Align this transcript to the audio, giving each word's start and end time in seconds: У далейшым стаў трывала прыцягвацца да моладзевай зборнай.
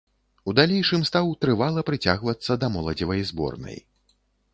У 0.51 0.53
далейшым 0.59 1.03
стаў 1.09 1.29
трывала 1.45 1.83
прыцягвацца 1.89 2.57
да 2.65 2.71
моладзевай 2.77 3.21
зборнай. 3.33 3.77